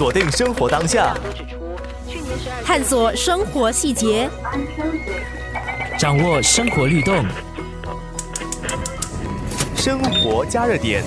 [0.00, 1.14] 锁定生活当下，
[2.64, 4.30] 探索生活细节，
[5.98, 7.22] 掌握生活律动，
[9.76, 11.04] 生活加热点。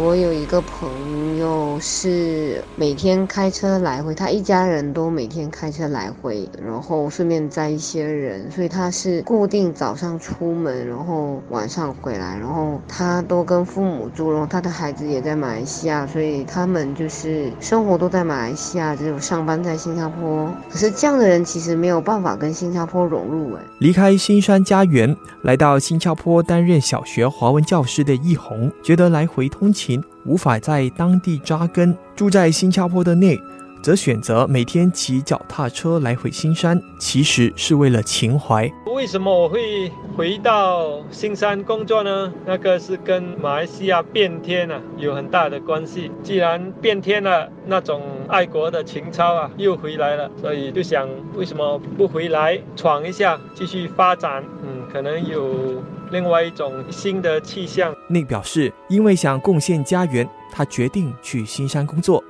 [0.00, 20.48] 我有一个朋友是每天开车来回，他一家人都每天开车来回，然后顺便载一些人，所以他是固定早上出门，然后晚上回来，然后他都跟父母住，然后他的孩子也在马来西亚，所以他们就是生活都在马来西亚，只有上班在新加坡。
[20.70, 29.87] 可是这样的人其实没有办法跟新加坡融入，哎，离开新山家园，来到新加坡担任小学华文教师的易红，觉得来回通勤。
[30.24, 33.38] 无法在当地扎根，住在新加坡的内，
[33.80, 38.68] 则选择每天骑脚踏车来回新山，其实是为了情怀。
[38.94, 42.32] 为什么我会回到新山工作呢？
[42.44, 46.10] 那个是跟马来西亚变天啊有很大的关系。
[46.22, 54.42] 既然变天了，那种爱国的情操啊又回来了，所以就想为什么不回来闯一下，继续发展？
[54.64, 55.82] 嗯，可能有。
[56.10, 57.94] 另外一种新的气象。
[58.08, 62.22] 内表示，因为想贡献家园，他决定去新山工作。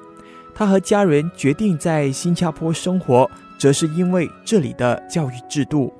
[0.54, 5.92] 他和家人决定在新加坡生活，则是因为这里的教育制度。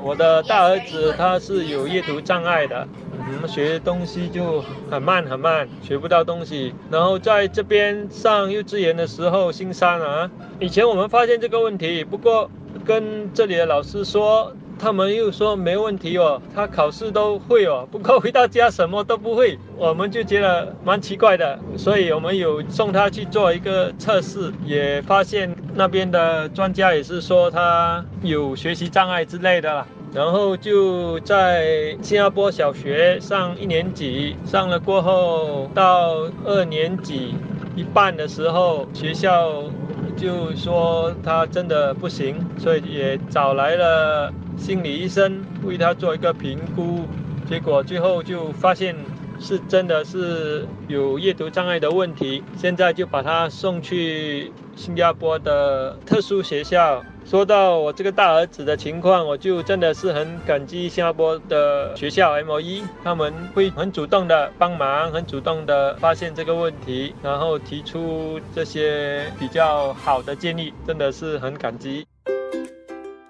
[0.00, 6.72] 我的大儿子他是有阅读障碍的，嗯，学东西就很慢很慢，学不到东西。
[6.90, 12.48] 然后在这边上幼稚园的时候，新山啊，以前我们发现这个问题，不过
[12.84, 14.52] 跟这里的老师说。
[14.78, 29.86] 他们又说没问题哦，他考试都会哦，不过回到家什么都不会，我们就觉得蛮奇怪的，所以我们有送他去做一个测试，也发现那边的专家也是说他有学习障碍之类的啦。
[30.14, 37.34] 然后就在新加坡小学上一年级，上了过后到二年级
[37.74, 39.62] 一半的时候，学校
[40.22, 44.32] 就说他真的不行，所以也找来了。
[44.56, 47.00] 心理医生为他做一个评估，
[47.48, 48.94] 结果最后就发现
[49.42, 57.02] 是真的是有阅读障碍的问题，现在就把他送去新加坡的特殊学校。
[57.24, 72.04] 说到我这个大儿子的情况，我就真的是很感激新加坡的学校 M E，他们会很主动的帮忙，很主动的发现这个问题，然后提出这些比较好的建议，真的是很感激。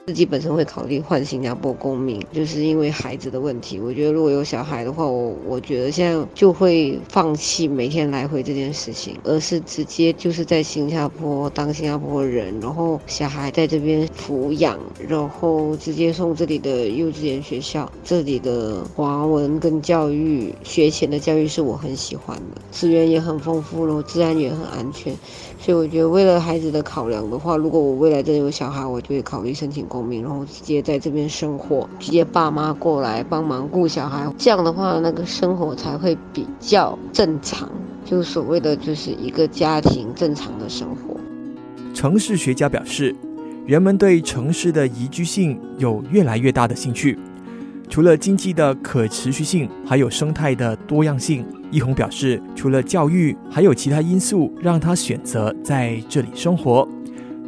[0.06, 3.78] 自己本身会考虑换新加坡公民，就是因为孩子的问题。
[3.78, 14.76] 我觉得如果有小孩的话，我我觉得现在就会放弃每天来回这件事情，而是直接就是在新加坡当新加坡人，然后小孩在这边抚养，
[15.06, 25.14] 然后直接送这里的幼稚园学校，这里的华文跟教育学前的教育是我很喜欢的，资源也很丰富然后治安也很安全。
[25.60, 37.70] 所以我觉得，为了孩子的考量的话，如果我未来真的有小孩，我就会考虑申请公民，然后直接在这边生活，直接爸妈过来帮忙顾小孩，这样的话，那个生活才会比较正常，
[38.02, 41.20] 就所谓的就是一个家庭正常的生活。
[41.92, 43.14] 城市学家表示，
[43.66, 47.18] 人们对城市的宜居性有越来越大的兴趣。
[47.90, 51.44] 除了经济的可持续性，还有生态的多样性。
[51.70, 56.88] 易红表示，除了教育，还有其他因素让他选择在这里生活。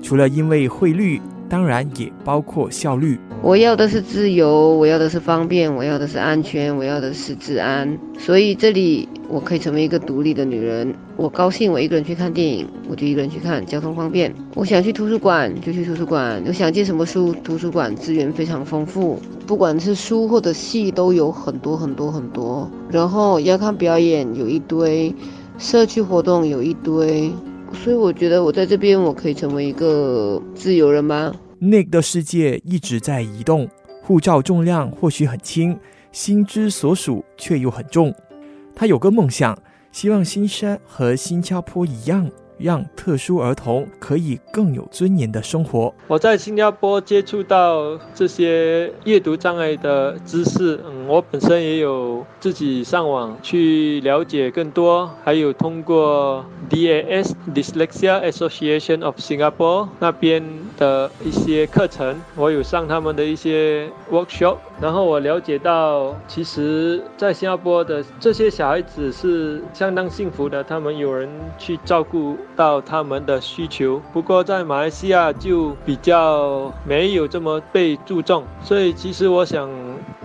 [0.02, 1.18] 除了因为汇率，
[1.48, 3.18] 当然也包括效率。
[3.42, 7.98] 我要的是自由，我要的是方便，我要的是安全，我要的是治安。
[8.18, 9.08] 所以这里。
[9.26, 10.94] 我可以成为一个独立的女人。
[11.16, 14.32] 我高兴，我一个人去看电影，我就一个人去看，交通方便。
[14.54, 16.40] 我想去图书馆，就去图书馆。
[16.46, 22.70] 我想借什么书，图书馆资源非常丰富，不管是书或者戏都有很多很多很多。
[22.90, 25.12] 然后要看表演，有一堆；
[25.58, 27.32] 社区活动有一堆。
[27.82, 33.68] 所以我觉得我在这边，我可以成为一个自由人吗？Nick 的世界一直在移动，
[34.02, 35.78] 护照重量或许很轻，
[36.10, 38.14] 心之所属却又很重。
[38.74, 39.56] 他有个梦想，
[39.92, 45.94] 希望新山和新加坡一样，让特殊儿童可以更有尊严的生活。
[46.08, 51.04] 我在新加坡接触到这些阅读障碍的知识，嗯。
[51.06, 60.42] 我本身也有自己上网去了解更多，还有通过 DAS Dyslexia Association of Singapore 那边
[60.78, 71.28] 的一些课程，我有上他们的一些 workshop，然后我了解到，其实，在新加坡的这些小孩子是相当幸福的，他们有人
[71.58, 74.00] 去照顾到他们的需求。
[74.12, 79.70] 不过在马来西亚就比较没有这么被注重，所以其实我想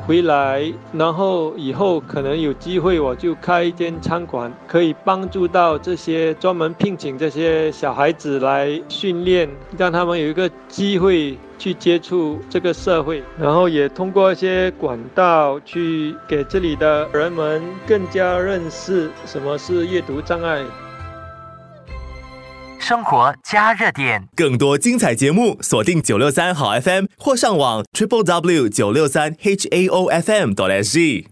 [0.05, 11.37] 回来，然后以后可能有机会我就开一间餐馆，可以帮助到这些专门聘请这些小孩子来训练，让他们有一个机会。
[11.59, 20.63] 去接触这个社会，然后也通过一些管道去给这里的人们更加认识什么是阅读障碍。
[22.89, 31.29] 生活加热点，更多精彩节目，锁定九六三好 FM 或上网 triple w 九六三 h a o f m 点 s g。